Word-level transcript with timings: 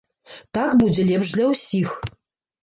Так 0.57 0.71
будзе 0.81 1.05
лепш 1.11 1.35
для 1.37 1.45
ўсіх. 1.51 1.93